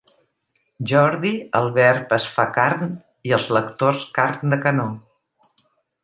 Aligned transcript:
Jordi 0.91 1.33
el 1.59 1.67
verb 1.75 2.15
es 2.17 2.25
fa 2.37 2.45
carn 2.57 2.89
i 3.31 3.35
els 3.37 3.49
lectors 3.59 4.01
carn 4.19 4.55
de 4.55 4.59
canó. 4.65 4.87